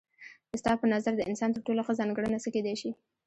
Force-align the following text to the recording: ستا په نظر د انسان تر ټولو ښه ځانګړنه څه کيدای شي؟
ستا 0.61 0.71
په 0.81 0.85
نظر 0.93 1.13
د 1.17 1.21
انسان 1.29 1.49
تر 1.53 1.61
ټولو 1.67 1.81
ښه 1.87 1.93
ځانګړنه 1.99 2.37
څه 2.43 2.49
کيدای 2.55 2.75
شي؟ 2.81 2.91